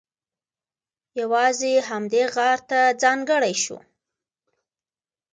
[1.19, 3.77] یوازې همدې غار ته ځانګړی شو.